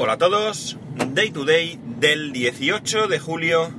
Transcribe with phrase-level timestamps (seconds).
[0.00, 0.78] Hola a todos,
[1.08, 3.72] Day to Day del 18 de julio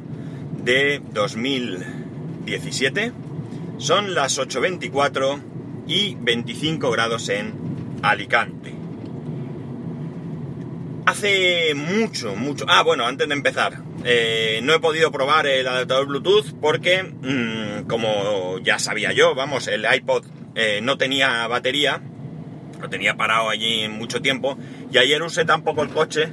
[0.61, 3.13] de 2017.
[3.77, 5.41] Son las 8.24
[5.87, 7.53] y 25 grados en
[8.01, 8.73] Alicante.
[11.05, 12.65] Hace mucho, mucho...
[12.67, 17.87] Ah, bueno, antes de empezar, eh, no he podido probar el adaptador Bluetooth porque, mmm,
[17.87, 20.25] como ya sabía yo, vamos, el iPod
[20.55, 22.01] eh, no tenía batería,
[22.79, 24.57] lo tenía parado allí mucho tiempo,
[24.91, 26.31] y ayer usé tan poco el coche,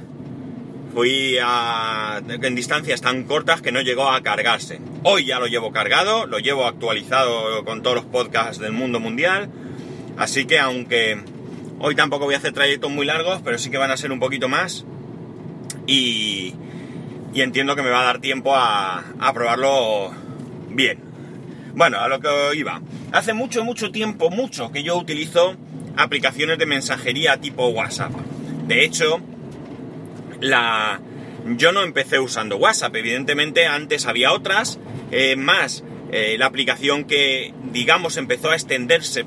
[0.93, 4.79] fui en distancias tan cortas que no llegó a cargarse.
[5.03, 9.49] Hoy ya lo llevo cargado, lo llevo actualizado con todos los podcasts del mundo mundial,
[10.17, 11.21] así que aunque
[11.79, 14.19] hoy tampoco voy a hacer trayectos muy largos, pero sí que van a ser un
[14.19, 14.85] poquito más,
[15.85, 16.55] y,
[17.33, 20.11] y entiendo que me va a dar tiempo a, a probarlo
[20.69, 20.99] bien.
[21.75, 22.81] Bueno, a lo que iba.
[23.11, 25.55] Hace mucho, mucho tiempo, mucho, que yo utilizo
[25.97, 28.11] aplicaciones de mensajería tipo WhatsApp.
[28.67, 29.19] De hecho,
[30.39, 31.01] la...
[31.57, 34.79] yo no empecé usando WhatsApp, evidentemente antes había otras,
[35.11, 39.25] eh, más eh, la aplicación que, digamos, empezó a extenderse,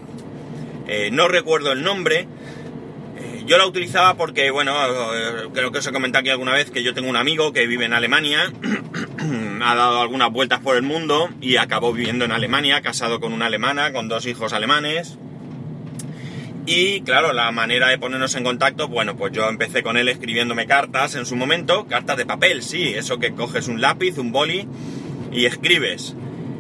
[0.87, 2.27] eh, no recuerdo el nombre,
[3.47, 4.73] yo la utilizaba porque, bueno,
[5.53, 7.85] creo que os he comentado aquí alguna vez que yo tengo un amigo que vive
[7.85, 8.53] en Alemania,
[9.63, 13.47] ha dado algunas vueltas por el mundo y acabó viviendo en Alemania, casado con una
[13.47, 15.19] alemana, con dos hijos alemanes.
[16.67, 20.67] Y claro, la manera de ponernos en contacto, bueno, pues yo empecé con él escribiéndome
[20.67, 24.69] cartas en su momento, cartas de papel, sí, eso que coges un lápiz, un boli
[25.33, 26.15] y escribes.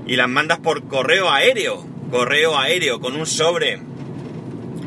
[0.06, 3.81] Y las mandas por correo aéreo, correo aéreo, con un sobre,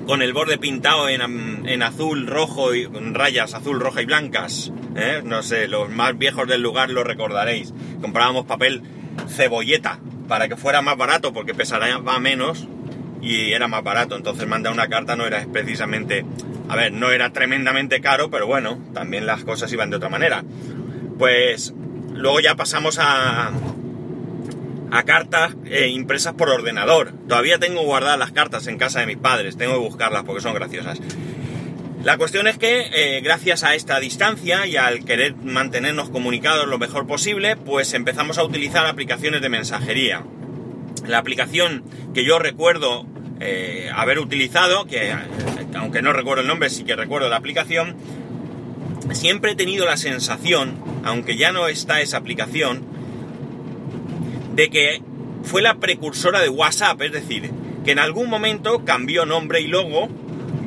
[0.06, 1.22] con el borde pintado en,
[1.68, 4.72] en azul, rojo y rayas azul, roja y blancas.
[4.96, 5.22] ¿eh?
[5.24, 7.74] No sé, los más viejos del lugar lo recordaréis.
[8.02, 8.82] Comprábamos papel
[9.30, 12.68] cebolleta para que fuera más barato porque pesará menos
[13.24, 14.16] y era más barato.
[14.16, 16.26] Entonces mandar una carta no era precisamente,
[16.70, 20.44] a ver, no era tremendamente caro, pero bueno, también las cosas iban de otra manera.
[21.18, 21.74] Pues
[22.14, 23.52] luego ya pasamos a,
[24.92, 27.14] a cartas eh, impresas por ordenador.
[27.28, 30.54] Todavía tengo guardadas las cartas en casa de mis padres, tengo que buscarlas porque son
[30.54, 31.00] graciosas.
[32.04, 36.78] La cuestión es que eh, gracias a esta distancia y al querer mantenernos comunicados lo
[36.78, 40.24] mejor posible, pues empezamos a utilizar aplicaciones de mensajería.
[41.08, 43.06] La aplicación que yo recuerdo
[43.46, 45.16] eh, haber utilizado, que eh,
[45.76, 47.96] aunque no recuerdo el nombre, sí que recuerdo la aplicación,
[49.12, 52.86] siempre he tenido la sensación, aunque ya no está esa aplicación,
[54.56, 55.02] de que
[55.44, 57.52] fue la precursora de WhatsApp, es decir,
[57.84, 60.08] que en algún momento cambió nombre y logo,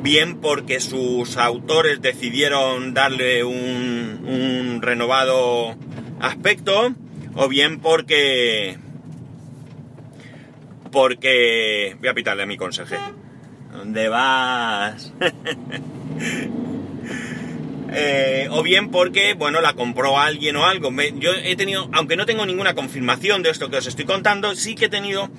[0.03, 5.75] bien porque sus autores decidieron darle un, un renovado
[6.19, 6.93] aspecto,
[7.35, 8.77] o bien porque
[10.91, 13.15] porque voy a pitarle a mi consejero.
[13.71, 15.13] ¿Dónde vas?
[17.93, 20.91] eh, o bien porque, bueno, la compró alguien o algo.
[20.91, 24.55] Me, yo he tenido, aunque no tengo ninguna confirmación de esto que os estoy contando,
[24.55, 25.29] sí que he tenido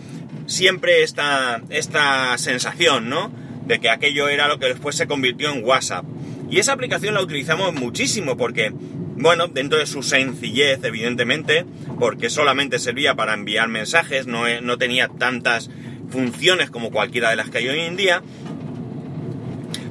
[0.47, 3.31] siempre esta, esta sensación, ¿no?
[3.67, 6.05] De que aquello era lo que después se convirtió en WhatsApp.
[6.51, 8.73] Y esa aplicación la utilizamos muchísimo porque
[9.19, 11.65] bueno, dentro de su sencillez, evidentemente,
[11.99, 15.71] porque solamente servía para enviar mensajes, no, no tenía tantas
[16.11, 18.23] funciones como cualquiera de las que hay hoy en día,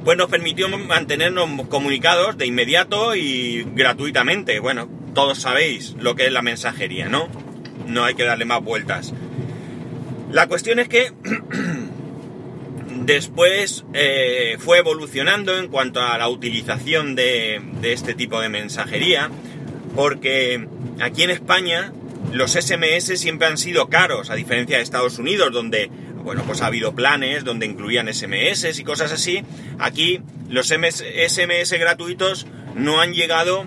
[0.04, 4.58] pues nos permitió mantenernos comunicados de inmediato y gratuitamente.
[4.58, 7.28] Bueno, todos sabéis lo que es la mensajería, ¿no?
[7.86, 9.12] No hay que darle más vueltas.
[10.30, 11.12] La cuestión es que
[13.08, 19.30] Después eh, fue evolucionando en cuanto a la utilización de, de, este tipo de mensajería,
[19.94, 20.68] porque
[21.00, 21.94] aquí en España
[22.34, 25.90] los SMS siempre han sido caros, a diferencia de Estados Unidos, donde
[26.22, 29.42] bueno, pues ha habido planes donde incluían SMS y cosas así.
[29.78, 30.20] Aquí
[30.50, 33.66] los SMS gratuitos no han llegado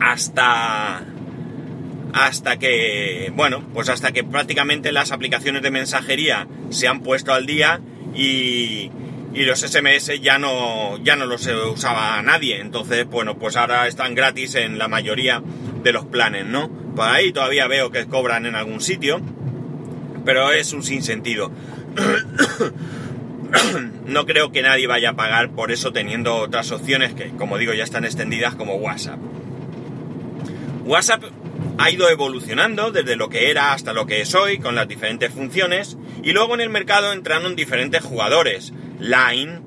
[0.00, 1.04] hasta
[2.12, 7.46] hasta que, bueno, pues hasta que prácticamente las aplicaciones de mensajería se han puesto al
[7.46, 7.80] día
[8.16, 8.90] y,
[9.34, 12.60] y los SMS ya no, ya no los usaba nadie.
[12.60, 15.42] Entonces, bueno, pues ahora están gratis en la mayoría
[15.82, 16.70] de los planes, ¿no?
[16.96, 19.20] Por ahí todavía veo que cobran en algún sitio,
[20.24, 21.52] pero es un sinsentido.
[24.06, 27.74] no creo que nadie vaya a pagar por eso teniendo otras opciones que, como digo,
[27.74, 29.18] ya están extendidas como WhatsApp.
[30.86, 31.24] WhatsApp
[31.78, 35.32] ha ido evolucionando desde lo que era hasta lo que es hoy con las diferentes
[35.32, 38.72] funciones y luego en el mercado entraron diferentes jugadores.
[38.98, 39.60] Line,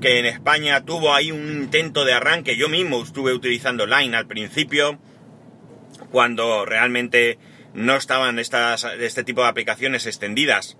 [0.00, 4.26] que en España tuvo ahí un intento de arranque, yo mismo estuve utilizando Line al
[4.26, 4.98] principio,
[6.10, 7.38] cuando realmente
[7.74, 10.76] no estaban estas, este tipo de aplicaciones extendidas.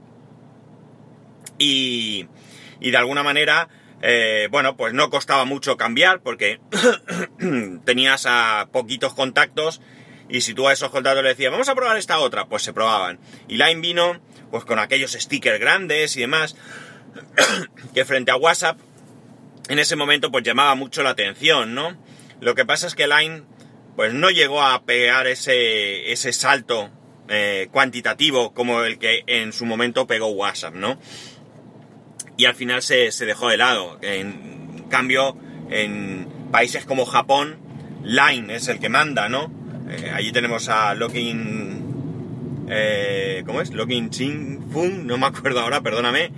[1.58, 2.26] Y,
[2.80, 3.68] y de alguna manera
[4.02, 6.60] eh, bueno, pues no costaba mucho cambiar porque
[7.84, 9.80] tenías a poquitos contactos
[10.28, 12.72] y si tú a esos contactos le decías, vamos a probar esta otra, pues se
[12.72, 13.18] probaban.
[13.48, 14.20] Y Line vino
[14.50, 16.56] pues con aquellos stickers grandes y demás,
[17.94, 18.78] que frente a WhatsApp
[19.68, 21.96] en ese momento pues llamaba mucho la atención, ¿no?
[22.40, 23.44] Lo que pasa es que Line
[23.96, 26.90] pues no llegó a pegar ese, ese salto
[27.28, 30.98] eh, cuantitativo como el que en su momento pegó WhatsApp, ¿no?
[32.36, 33.98] Y al final se, dejó de lado.
[34.02, 35.36] En cambio,
[35.70, 37.58] en países como Japón,
[38.04, 39.50] Line es el que manda, ¿no?
[39.90, 42.66] Eh, allí tenemos a Login...
[42.68, 43.70] Eh, ¿Cómo es?
[43.72, 46.30] Login Ching Fung, no me acuerdo ahora, perdóname.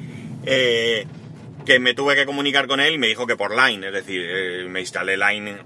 [0.44, 4.20] que me tuve que comunicar con él y me dijo que por Line, es decir,
[4.68, 5.56] me instalé Line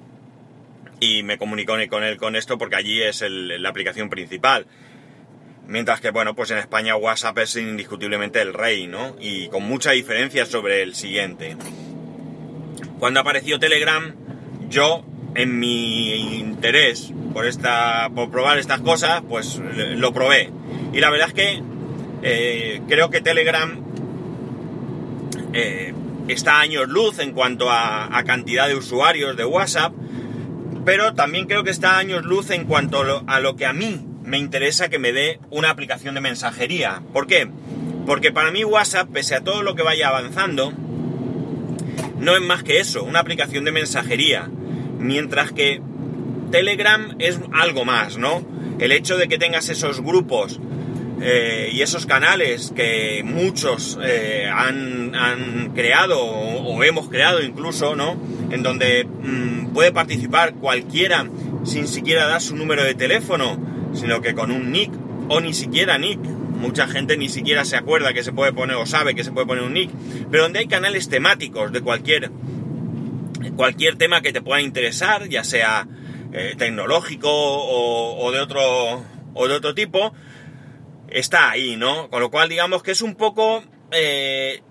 [1.02, 4.66] y me comunicó con él con esto porque allí es la aplicación principal.
[5.66, 9.16] Mientras que, bueno, pues en España WhatsApp es indiscutiblemente el rey, ¿no?
[9.20, 11.56] Y con mucha diferencia sobre el siguiente.
[12.98, 14.14] Cuando apareció Telegram,
[14.68, 19.60] yo, en mi interés por, esta, por probar estas cosas, pues
[19.96, 20.50] lo probé.
[20.92, 21.62] Y la verdad es que
[22.22, 23.80] eh, creo que Telegram
[25.52, 25.94] eh,
[26.28, 29.92] está a años luz en cuanto a, a cantidad de usuarios de WhatsApp
[30.84, 34.04] pero también creo que está a años luz en cuanto a lo que a mí
[34.24, 37.02] me interesa que me dé una aplicación de mensajería.
[37.12, 37.48] ¿Por qué?
[38.06, 40.72] Porque para mí WhatsApp, pese a todo lo que vaya avanzando,
[42.18, 44.48] no es más que eso, una aplicación de mensajería.
[45.02, 45.82] Mientras que
[46.50, 48.42] Telegram es algo más, ¿no?
[48.78, 50.60] El hecho de que tengas esos grupos
[51.20, 58.16] eh, y esos canales que muchos eh, han, creado o, hemos creado incluso, ¿no?
[58.50, 61.26] En donde mm, puede participar cualquiera
[61.64, 63.56] sin siquiera dar su número de teléfono,
[63.94, 64.90] sino que con un nick
[65.28, 66.20] o ni siquiera nick.
[66.20, 69.46] Mucha gente ni siquiera se acuerda que se puede poner o sabe que se puede
[69.46, 69.90] poner un nick,
[70.30, 72.30] pero donde hay canales temáticos de cualquier
[73.56, 75.86] cualquier tema que te pueda interesar, ya sea
[76.32, 79.04] eh, tecnológico o, de otro
[79.34, 80.14] o de otro tipo,
[81.08, 82.08] está ahí, ¿no?
[82.10, 84.62] Con lo cual digamos que es un poco, eh,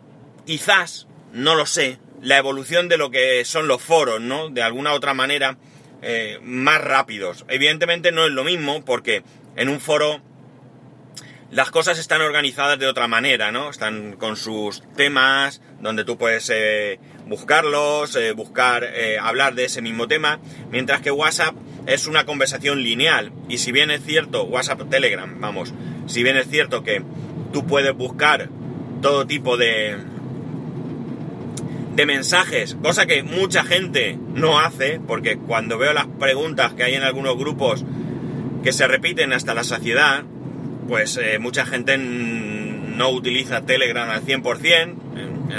[0.46, 4.50] quizás, no lo sé, la evolución de lo que son los foros, ¿no?
[4.50, 5.58] De alguna otra manera,
[6.02, 7.46] eh, más rápidos.
[7.48, 9.24] Evidentemente no es lo mismo porque
[9.56, 10.22] en un foro
[11.52, 13.70] las cosas están organizadas de otra manera, ¿no?
[13.70, 16.50] Están con sus temas, donde tú puedes
[17.32, 18.88] buscarlos, buscar,
[19.20, 20.40] hablar de ese mismo tema,
[20.70, 21.56] mientras que WhatsApp
[21.88, 23.32] es una conversación lineal.
[23.50, 25.74] Y si bien es cierto, WhatsApp, Telegram, vamos,
[26.08, 27.02] si bien es cierto que
[27.52, 28.50] tú puedes buscar
[29.02, 29.98] todo tipo de,
[31.96, 36.94] de mensajes, cosa que mucha gente no hace, porque cuando veo las preguntas que hay
[36.94, 37.84] en algunos grupos
[38.64, 40.24] que se repiten hasta la saciedad,
[40.88, 44.96] pues eh, mucha gente no utiliza Telegram al 100%,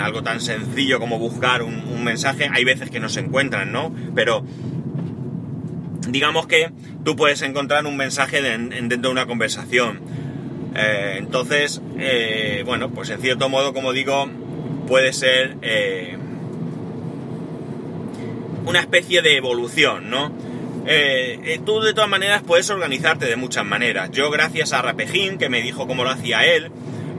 [0.01, 3.95] algo tan sencillo como buscar un, mensaje, hay veces que no se encuentran, ¿no?
[4.15, 4.45] Pero
[6.09, 6.71] digamos que
[7.05, 10.01] tú puedes encontrar un mensaje dentro de una conversación.
[10.75, 14.29] Eh, entonces, eh, bueno, pues en cierto modo, como digo,
[14.87, 16.17] puede ser eh,
[18.67, 20.53] una especie de evolución, ¿no?
[21.65, 24.11] tú de todas maneras puedes organizarte de muchas maneras.
[24.11, 26.73] Yo gracias a Rapejín, que me dijo cómo lo hacía él,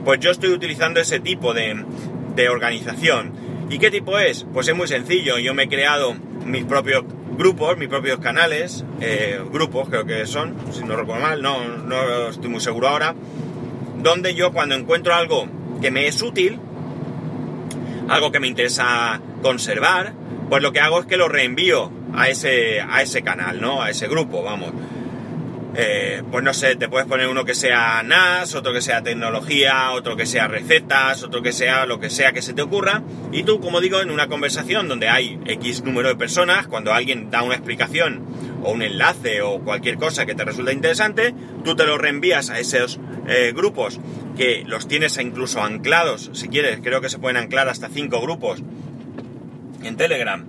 [0.04, 1.82] pues yo estoy utilizando ese tipo de,
[2.34, 3.32] de organización.
[3.70, 4.46] ¿Y qué tipo es?
[4.52, 5.38] Pues es muy sencillo.
[5.38, 6.14] Yo me he creado
[6.44, 7.04] mis propios
[7.36, 8.84] grupos, mis propios canales,
[9.52, 13.14] grupos creo que son, si no recuerdo mal, no, no estoy muy seguro ahora,
[14.02, 15.48] donde yo cuando encuentro algo
[15.80, 16.60] que me es útil,
[18.08, 20.12] algo que me interesa conservar,
[20.48, 23.82] pues lo que hago es que lo reenvío a ese, a ese canal, ¿no?
[23.82, 24.72] A ese grupo, vamos.
[25.76, 29.90] Eh, pues no sé, te puedes poner uno que sea NAS, otro que sea tecnología,
[29.90, 33.02] otro que sea recetas, otro que sea lo que sea que se te ocurra.
[33.32, 37.30] Y tú, como digo, en una conversación donde hay X número de personas, cuando alguien
[37.30, 38.22] da una explicación
[38.62, 42.60] o un enlace o cualquier cosa que te resulta interesante, tú te lo reenvías a
[42.60, 43.98] esos eh, grupos
[44.36, 48.62] que los tienes incluso anclados, si quieres, creo que se pueden anclar hasta 5 grupos
[49.82, 50.44] en Telegram.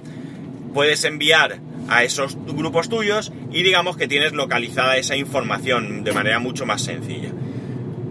[0.73, 6.39] Puedes enviar a esos grupos tuyos y digamos que tienes localizada esa información de manera
[6.39, 7.31] mucho más sencilla.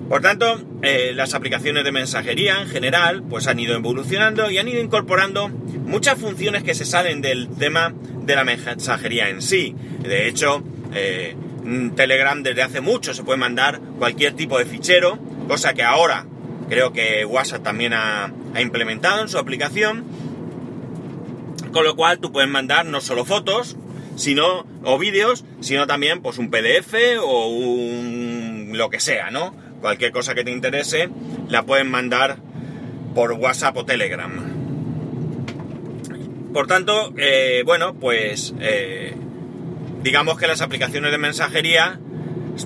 [0.09, 4.69] Por tanto, eh, las aplicaciones de mensajería en general pues han ido evolucionando y han
[4.69, 9.75] ido incorporando muchas funciones que se salen del tema de la mensajería en sí.
[10.03, 10.63] De hecho,
[10.95, 11.35] eh,
[11.97, 16.27] Telegram desde hace mucho se puede mandar cualquier tipo de fichero, cosa que ahora
[16.69, 20.05] creo que WhatsApp también ha implementado en su aplicación
[21.75, 23.77] con lo cual tú puedes mandar no solo fotos,
[24.15, 29.53] sino, o vídeos, sino también pues un PDF o un lo que sea, ¿no?
[29.81, 31.09] Cualquier cosa que te interese,
[31.49, 32.37] la puedes mandar
[33.13, 34.31] por WhatsApp o Telegram.
[36.53, 39.17] Por tanto, eh, bueno, pues eh,
[40.05, 41.99] digamos que las aplicaciones de mensajería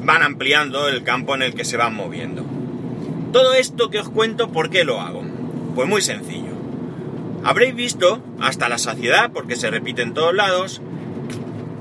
[0.03, 2.45] van ampliando el campo en el que se van moviendo.
[3.33, 5.23] Todo esto que os cuento, ¿por qué lo hago?
[5.75, 6.38] Pues muy sencillo.
[7.45, 10.81] Habréis visto, hasta la saciedad, porque se repite en todos lados,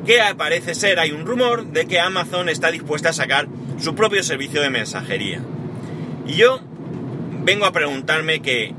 [0.06, 3.48] que parece ser, hay un rumor de que Amazon está dispuesta a sacar
[3.80, 5.42] su propio servicio de mensajería.
[6.26, 6.62] Y yo
[7.44, 8.74] vengo a preguntarme que,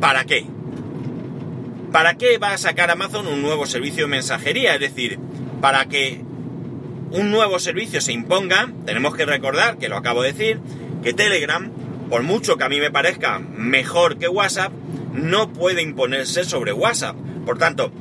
[0.00, 0.46] ¿para qué?
[1.92, 4.74] ¿Para qué va a sacar Amazon un nuevo servicio de mensajería?
[4.74, 5.18] Es decir,
[5.60, 6.22] para que
[7.10, 10.60] un nuevo servicio se imponga, tenemos que recordar, que lo acabo de decir,
[11.02, 11.70] que Telegram,
[12.08, 14.72] por mucho que a mí me parezca mejor que WhatsApp,
[15.12, 17.16] no puede imponerse sobre WhatsApp.
[17.44, 17.92] Por tanto,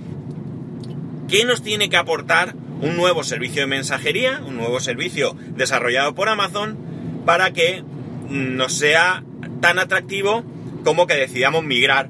[1.27, 6.29] ¿qué nos tiene que aportar un nuevo servicio de mensajería, un nuevo servicio desarrollado por
[6.29, 6.77] Amazon,
[7.25, 7.83] para que
[8.29, 9.23] nos sea
[9.61, 10.43] tan atractivo
[10.83, 12.09] como que decidamos migrar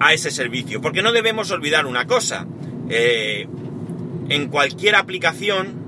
[0.00, 0.80] a ese servicio?
[0.80, 2.46] Porque no debemos olvidar una cosa.
[2.88, 3.48] Eh,
[4.28, 5.86] en cualquier aplicación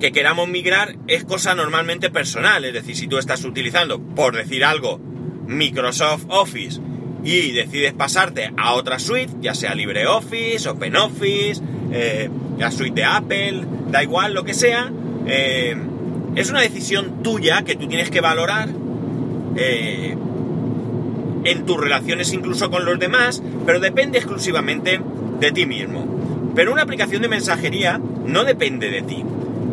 [0.00, 2.64] que queramos migrar es cosa normalmente personal.
[2.64, 5.00] Es decir, si tú estás utilizando, por decir algo,
[5.52, 6.80] Microsoft Office
[7.24, 12.28] y decides pasarte a otra suite, ya sea LibreOffice, OpenOffice, eh,
[12.58, 14.90] la suite de Apple, da igual lo que sea,
[15.26, 15.76] eh,
[16.34, 18.68] es una decisión tuya que tú tienes que valorar
[19.56, 20.16] eh,
[21.44, 25.00] en tus relaciones incluso con los demás, pero depende exclusivamente
[25.40, 26.52] de ti mismo.
[26.54, 29.24] Pero una aplicación de mensajería no depende de ti.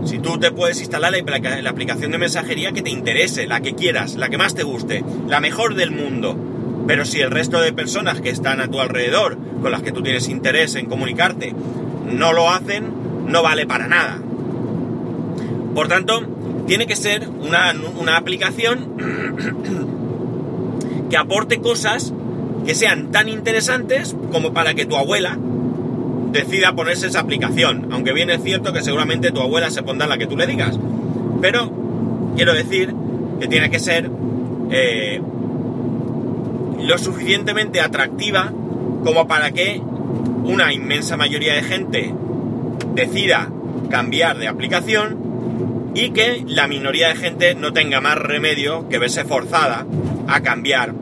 [0.05, 4.15] Si tú te puedes instalar la, aplicación de mensajería que te interese, la que quieras,
[4.15, 6.35] la que más te guste, la mejor del mundo,
[6.87, 10.01] pero si el resto de personas que están a tu alrededor, con las que tú
[10.01, 11.53] tienes interés en comunicarte,
[12.05, 12.85] no lo hacen,
[13.27, 14.19] no vale para nada.
[15.75, 16.21] Por tanto,
[16.65, 18.97] tiene que ser una, una aplicación
[21.09, 22.13] que aporte cosas
[22.65, 25.37] que sean tan interesantes como para que tu abuela
[26.31, 27.89] decida ponerse esa aplicación.
[27.91, 30.79] Aunque bien es cierto que seguramente tu abuela se pondrá la que tú le digas.
[31.41, 31.71] Pero
[32.35, 32.93] quiero decir
[33.39, 34.09] que tiene que ser
[34.71, 35.21] eh,
[36.81, 38.51] lo suficientemente atractiva
[39.03, 39.81] como para que
[40.43, 42.13] una inmensa mayoría de gente
[42.93, 43.49] decida
[43.89, 49.25] cambiar de aplicación y que la minoría de gente no tenga más remedio que verse
[49.25, 49.85] forzada
[50.27, 50.93] a cambiar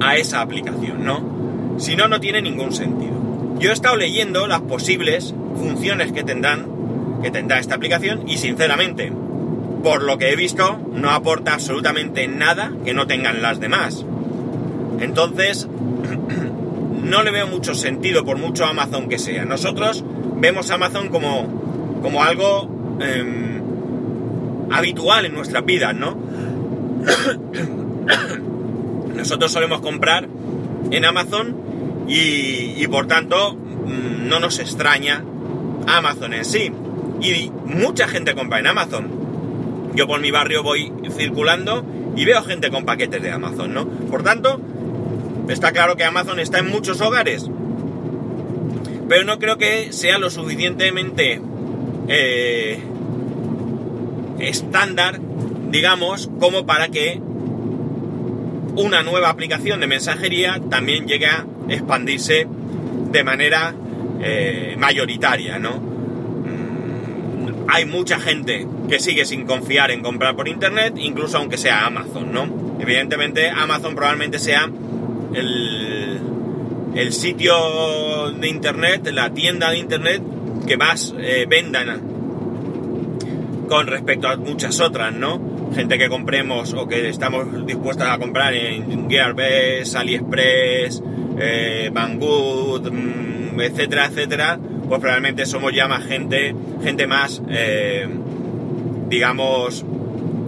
[0.00, 1.76] a esa aplicación, ¿no?
[1.78, 3.17] Si no, no tiene ningún sentido.
[3.58, 6.66] Yo he estado leyendo las posibles funciones que tendrán,
[7.22, 9.12] que tendrá esta aplicación y sinceramente,
[9.82, 14.04] por lo que he visto, no aporta absolutamente nada que no tengan las demás.
[15.00, 15.66] Entonces,
[17.02, 19.44] no le veo mucho sentido por mucho Amazon que sea.
[19.44, 20.04] Nosotros
[20.36, 23.60] vemos Amazon como, algo em,
[24.70, 26.16] habitual en nuestras vidas, ¿no?
[29.16, 30.28] Nosotros solemos comprar
[30.92, 31.67] en Amazon
[32.08, 35.22] y, por tanto mm, no nos extraña
[35.86, 36.72] Amazon en sí.
[37.20, 39.90] Y mucha gente compra en Amazon.
[39.94, 41.84] Yo por mi barrio voy circulando
[42.16, 43.88] y veo gente con paquetes de Amazon, ¿no?
[43.88, 44.60] Por tanto,
[45.48, 47.46] Está claro que Amazon está en muchos hogares,
[49.08, 51.40] pero no creo que sea lo suficientemente
[52.06, 52.82] eh,
[54.40, 55.20] estándar,
[55.70, 57.18] digamos, como para que
[58.76, 62.46] una nueva aplicación de mensajería también llegue a expandirse
[63.10, 63.74] de manera
[64.20, 65.76] eh, mayoritaria, ¿no?
[65.76, 71.86] Mm, hay mucha gente que sigue sin confiar en comprar por internet, incluso aunque sea
[71.86, 72.76] Amazon, ¿no?
[72.80, 74.68] Evidentemente Amazon probablemente sea
[75.34, 80.20] el, sitio de internet, la tienda de internet
[80.66, 82.00] que más eh, vendan
[83.68, 85.70] con respecto a muchas otras, ¿no?
[85.74, 91.02] Gente que compremos o que estamos dispuestos a comprar en Gearbest, AliExpress,
[91.40, 98.08] eh, Banggood, mm, etcétera, etcétera, pues probablemente somos ya más gente, gente más, eh,
[99.08, 99.84] digamos,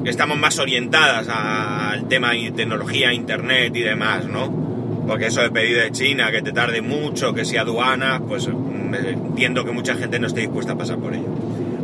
[0.04, 4.70] estamos más orientadas al tema de tecnología, internet y demás, ¿no?
[5.10, 8.94] porque eso de pedido de China, que te tarde mucho, que sea aduana, pues mm,
[8.94, 11.26] entiendo que mucha gente no esté dispuesta a pasar por ello.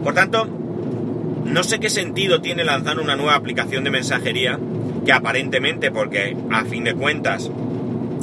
[0.05, 0.47] Por tanto,
[1.45, 4.61] no sé qué sentido tiene lanzar una nueva aplicación de mensajería
[5.05, 7.51] que aparentemente, porque a fin de cuentas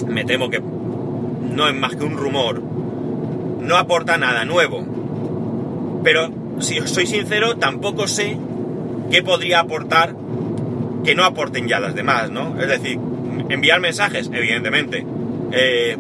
[0.07, 0.61] me temo que
[1.55, 6.01] no es más que un rumor, no aporta nada nuevo.
[6.03, 6.29] Pero
[6.59, 8.37] si os soy sincero, tampoco sé
[9.11, 10.15] qué podría aportar
[11.03, 12.59] que no aporten ya las demás, ¿no?
[12.59, 12.99] Es decir,
[13.49, 15.05] Enviar mensajes, evidentemente.
[15.51, 15.97] Eh,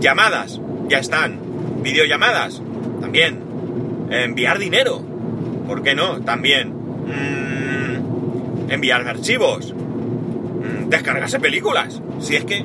[0.00, 1.38] llamadas, ya están.
[1.82, 2.62] Videollamadas,
[3.00, 3.46] también.
[4.10, 5.02] enviar dinero,
[5.66, 6.20] ¿por qué no?
[6.20, 6.72] También.
[6.72, 9.74] Mm, enviar archivos.
[9.74, 12.64] Mm, descargarse películas, si es que...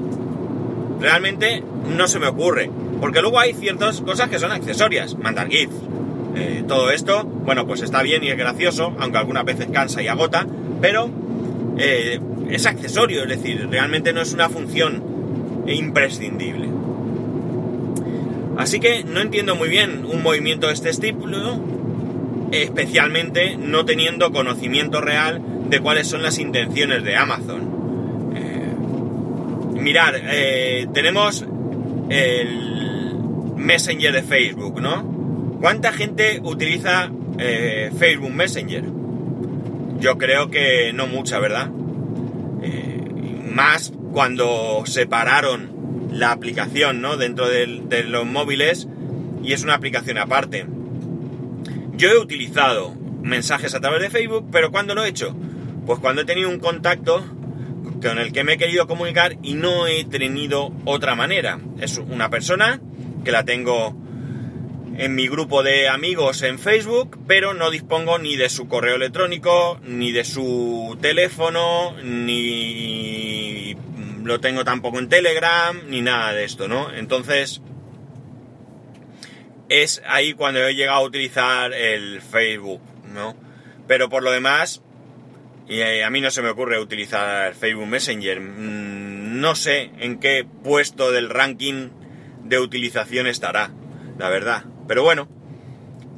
[0.99, 1.63] realmente
[1.95, 2.69] no se me ocurre.
[2.99, 5.17] Porque luego hay ciertas cosas que son accesorias.
[5.17, 5.75] Mandar GIFs.
[6.35, 10.07] Eh, todo esto, bueno, pues está bien y es gracioso, aunque algunas veces cansa y
[10.07, 10.47] agota,
[10.81, 11.09] pero
[11.77, 12.19] eh,
[12.49, 15.03] es accesorio, es decir, realmente no es una función
[15.67, 16.69] imprescindible.
[18.57, 21.59] Así que no entiendo muy bien un movimiento de este estilo,
[22.51, 27.72] especialmente no teniendo conocimiento real de cuáles son las intenciones de Amazon.
[29.83, 31.45] Eh, mirar, eh, tenemos
[32.09, 33.15] el
[33.57, 35.57] Messenger de Facebook, ¿no?
[35.59, 38.85] ¿Cuánta gente utiliza eh, Facebook Messenger?
[39.99, 41.69] Yo creo que no mucha, ¿verdad?
[43.53, 47.17] más cuando separaron la aplicación, ¿no?
[47.17, 48.87] Dentro de los móviles
[49.43, 50.65] y es una aplicación aparte.
[51.95, 55.35] Yo he utilizado mensajes a través de Facebook, pero ¿cuándo lo he hecho?
[55.85, 57.23] Pues cuando he tenido un contacto
[58.03, 61.59] con el que me he querido comunicar y no he tenido otra manera.
[61.79, 62.79] Es una persona
[63.23, 63.95] que la tengo
[64.97, 69.79] en mi grupo de amigos en Facebook, pero no dispongo ni de su correo electrónico,
[69.83, 73.75] ni de su teléfono, ni
[74.23, 76.93] lo tengo tampoco en Telegram, ni nada de esto, ¿no?
[76.93, 77.61] Entonces,
[79.69, 82.81] es ahí cuando he llegado a utilizar el Facebook,
[83.11, 83.35] ¿no?
[83.87, 84.81] Pero por lo demás,
[85.67, 88.39] y eh, a mí no se me ocurre utilizar Facebook Messenger.
[88.39, 91.89] Mm, no sé en qué puesto del ranking
[92.43, 93.71] de utilización estará,
[94.17, 94.65] la verdad.
[94.87, 95.27] Pero bueno,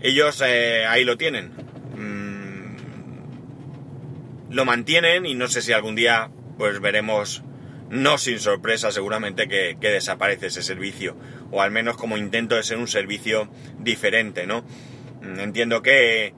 [0.01, 1.51] ellos eh, ahí lo tienen.
[1.97, 2.75] Mm,
[4.51, 7.43] lo mantienen y no sé si algún día pues veremos
[7.89, 11.15] no sin sorpresa seguramente que, desaparece ese servicio,
[11.51, 13.49] o al menos como intento de ser un servicio
[13.79, 14.65] diferente, ¿no?
[15.21, 16.33] Mm, entiendo que,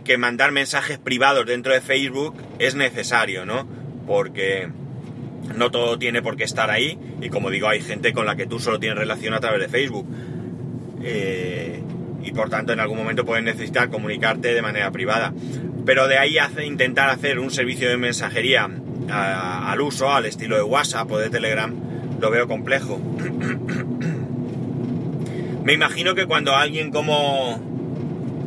[0.00, 3.66] que mandar mensajes privados dentro de Facebook es necesario, ¿no?
[4.06, 4.68] Porque
[5.56, 8.46] no todo tiene por qué estar ahí, y como digo, hay gente con la que
[8.46, 10.06] tú solo tienes relación a través de Facebook.
[11.02, 11.82] Eh,
[12.22, 15.32] y por tanto en algún momento puedes necesitar comunicarte de manera privada.
[15.86, 18.68] Pero de ahí intentar hacer un servicio de mensajería
[19.08, 21.74] al uso, al estilo de WhatsApp o de Telegram,
[22.20, 23.00] lo veo complejo.
[25.64, 27.60] Me imagino que cuando alguien como,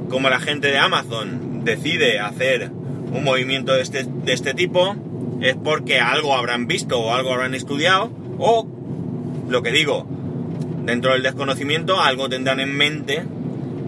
[0.10, 2.71] como la gente de Amazon decide hacer
[3.12, 4.95] un movimiento de este, de este tipo,
[5.41, 8.67] es porque algo habrán visto o algo habrán estudiado, o
[9.47, 10.08] lo que digo,
[10.86, 13.23] dentro del desconocimiento, algo tendrán en mente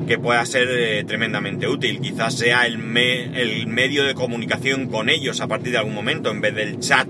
[0.08, 2.00] que pueda ser eh, tremendamente útil.
[2.00, 6.42] Quizás sea el, el, medio de comunicación con ellos a partir de algún momento, en
[6.42, 7.08] vez del chat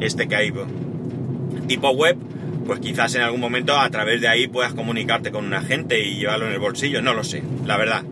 [0.00, 0.52] este que hay
[1.66, 2.16] tipo web,
[2.66, 6.18] pues quizás en algún momento a través de ahí puedas comunicarte con un agente y
[6.18, 7.02] llevarlo en el bolsillo.
[7.02, 8.04] No lo sé, la verdad.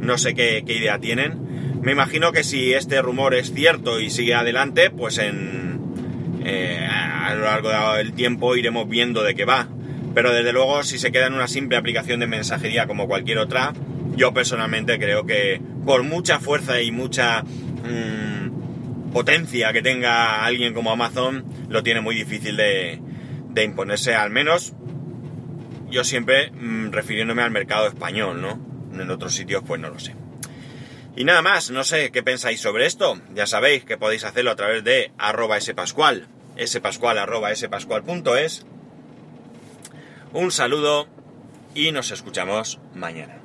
[0.00, 1.80] No sé qué, idea tienen.
[1.82, 5.80] Me imagino que si este rumor es cierto y sigue adelante, pues en,
[6.44, 9.68] eh, a lo largo del tiempo iremos viendo de qué va.
[10.14, 13.72] Pero desde luego, si se queda en una simple aplicación de mensajería como cualquier otra,
[14.16, 20.90] yo personalmente creo que por mucha fuerza y mucha mm, potencia que tenga alguien como
[20.90, 23.00] Amazon, lo tiene muy difícil de,
[23.62, 24.72] imponerse, al menos
[25.90, 28.67] yo siempre mm, refiriéndome al mercado español, ¿no?
[29.00, 30.14] En otros sitios, pues no lo sé.
[31.16, 33.20] Y nada más, no sé qué pensáis sobre esto.
[33.34, 36.28] Ya sabéis que podéis hacerlo a través de arroba spascual,
[36.66, 38.64] spascual arroba spascual.es
[40.32, 41.08] un saludo
[41.74, 43.37] y nos escuchamos mañana.